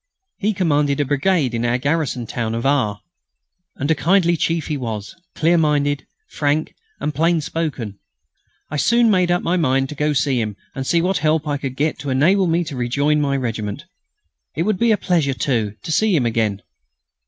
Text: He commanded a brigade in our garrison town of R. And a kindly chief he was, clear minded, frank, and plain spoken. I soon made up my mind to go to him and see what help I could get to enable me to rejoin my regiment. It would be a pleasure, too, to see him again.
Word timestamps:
He 0.39 0.53
commanded 0.55 0.99
a 0.99 1.05
brigade 1.05 1.53
in 1.53 1.63
our 1.63 1.77
garrison 1.77 2.25
town 2.25 2.55
of 2.55 2.65
R. 2.65 3.01
And 3.75 3.91
a 3.91 3.93
kindly 3.93 4.35
chief 4.35 4.65
he 4.65 4.75
was, 4.75 5.15
clear 5.35 5.59
minded, 5.59 6.07
frank, 6.31 6.73
and 6.99 7.13
plain 7.13 7.39
spoken. 7.39 7.99
I 8.71 8.77
soon 8.77 9.11
made 9.11 9.29
up 9.29 9.43
my 9.43 9.57
mind 9.57 9.89
to 9.89 9.95
go 9.95 10.13
to 10.15 10.33
him 10.35 10.55
and 10.73 10.87
see 10.87 11.03
what 11.03 11.19
help 11.19 11.47
I 11.47 11.57
could 11.57 11.75
get 11.75 11.99
to 11.99 12.09
enable 12.09 12.47
me 12.47 12.63
to 12.63 12.75
rejoin 12.75 13.21
my 13.21 13.37
regiment. 13.37 13.85
It 14.55 14.63
would 14.63 14.79
be 14.79 14.89
a 14.91 14.97
pleasure, 14.97 15.35
too, 15.35 15.75
to 15.83 15.91
see 15.91 16.15
him 16.15 16.25
again. 16.25 16.63